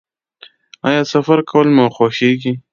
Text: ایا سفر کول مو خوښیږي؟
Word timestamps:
ایا 0.87 1.01
سفر 1.13 1.39
کول 1.49 1.67
مو 1.75 1.85
خوښیږي؟ 1.95 2.53